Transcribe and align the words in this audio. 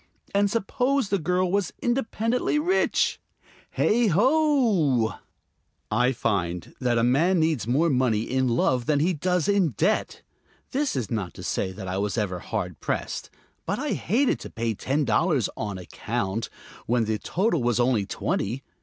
And 0.33 0.49
suppose 0.49 1.09
the 1.09 1.19
girl 1.19 1.51
was 1.51 1.73
independently 1.79 2.57
rich? 2.57 3.21
Heigh 3.73 4.07
ho! 4.07 5.13
I 5.91 6.11
find 6.11 6.73
that 6.81 6.97
a 6.97 7.03
man 7.03 7.39
needs 7.39 7.67
more 7.67 7.87
money 7.87 8.21
in 8.23 8.47
love 8.47 8.87
than 8.87 8.99
he 8.99 9.13
does 9.13 9.47
in 9.47 9.73
debt. 9.77 10.23
This 10.71 10.95
is 10.95 11.11
not 11.11 11.35
to 11.35 11.43
say 11.43 11.71
that 11.73 11.87
I 11.87 11.99
was 11.99 12.17
ever 12.17 12.39
very 12.39 12.49
hard 12.49 12.79
pressed; 12.79 13.29
but 13.67 13.77
I 13.77 13.89
hated 13.91 14.39
to 14.39 14.49
pay 14.49 14.73
ten 14.73 15.05
dollars 15.05 15.49
"on 15.55 15.77
account" 15.77 16.49
when 16.87 17.05
the 17.05 17.19
total 17.19 17.61
was 17.61 17.79
only 17.79 18.07
twenty. 18.07 18.63